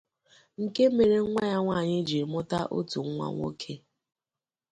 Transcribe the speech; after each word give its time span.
nke 0.63 0.83
mere 0.95 1.17
nwa 1.29 1.43
ya 1.51 1.59
nwaanyị 1.63 1.97
jiri 2.07 2.25
mụta 2.33 2.59
otu 2.77 2.99
nwa 3.11 3.27
nwoke. 3.33 3.73